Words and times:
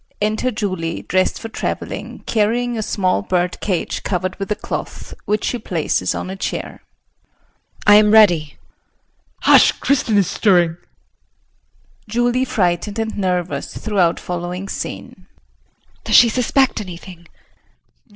Enter 0.19 0.49
Julie, 0.49 1.03
dressed 1.03 1.39
for 1.39 1.47
travelling, 1.49 2.23
carrying 2.25 2.75
a 2.75 2.81
small 2.81 3.21
bird 3.21 3.59
cage 3.61 4.01
covered 4.01 4.35
with 4.39 4.51
a 4.51 4.55
cloth, 4.55 5.13
which 5.25 5.43
she 5.43 5.59
places 5.59 6.15
on 6.15 6.31
a 6.31 6.35
chair.] 6.35 6.81
JULIE. 7.81 7.81
I 7.85 7.95
am 7.97 8.09
ready! 8.09 8.39
JEAN. 8.47 8.57
Hush, 9.41 9.71
Kristin 9.73 10.17
is 10.17 10.25
stirring! 10.25 10.77
[Julie 12.07 12.45
frightened 12.45 12.97
and 12.97 13.15
nervous 13.15 13.77
throughout 13.77 14.19
following 14.19 14.67
scene.] 14.67 15.07
JULIE. 15.07 15.99
Does 16.05 16.15
she 16.15 16.29
suspect 16.29 16.81
anything? 16.81 17.27